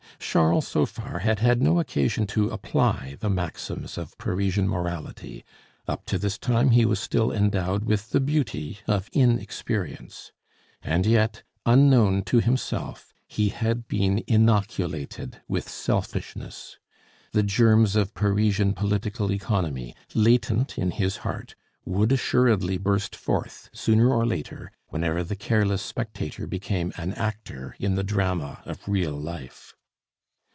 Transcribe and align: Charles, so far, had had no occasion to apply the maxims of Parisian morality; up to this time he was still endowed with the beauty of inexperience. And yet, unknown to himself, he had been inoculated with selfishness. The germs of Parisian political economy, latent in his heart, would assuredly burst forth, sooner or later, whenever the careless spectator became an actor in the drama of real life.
Charles, 0.23 0.67
so 0.67 0.85
far, 0.85 1.19
had 1.19 1.39
had 1.39 1.61
no 1.61 1.77
occasion 1.79 2.25
to 2.27 2.47
apply 2.51 3.17
the 3.19 3.29
maxims 3.29 3.97
of 3.97 4.17
Parisian 4.17 4.65
morality; 4.69 5.43
up 5.89 6.05
to 6.05 6.17
this 6.17 6.37
time 6.37 6.69
he 6.69 6.85
was 6.85 7.01
still 7.01 7.33
endowed 7.33 7.83
with 7.83 8.11
the 8.11 8.21
beauty 8.21 8.79
of 8.87 9.09
inexperience. 9.11 10.31
And 10.81 11.05
yet, 11.05 11.41
unknown 11.65 12.21
to 12.25 12.39
himself, 12.39 13.11
he 13.27 13.49
had 13.49 13.89
been 13.89 14.23
inoculated 14.25 15.41
with 15.49 15.67
selfishness. 15.67 16.77
The 17.33 17.43
germs 17.43 17.97
of 17.97 18.13
Parisian 18.13 18.73
political 18.73 19.33
economy, 19.33 19.95
latent 20.13 20.77
in 20.77 20.91
his 20.91 21.17
heart, 21.17 21.55
would 21.83 22.11
assuredly 22.13 22.77
burst 22.77 23.17
forth, 23.17 23.69
sooner 23.73 24.09
or 24.13 24.25
later, 24.25 24.71
whenever 24.89 25.25
the 25.25 25.35
careless 25.35 25.81
spectator 25.81 26.47
became 26.47 26.93
an 26.95 27.11
actor 27.15 27.75
in 27.79 27.95
the 27.95 28.03
drama 28.03 28.61
of 28.65 28.87
real 28.87 29.19
life. 29.19 29.75